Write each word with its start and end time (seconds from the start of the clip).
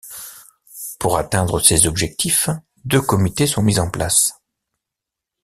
Pour 0.97 1.19
atteindre 1.19 1.59
ces 1.59 1.85
objectifs, 1.85 2.49
deux 2.85 3.03
comités 3.03 3.45
sont 3.45 3.61
mis 3.61 3.77
en 3.77 3.91
place. 3.91 4.33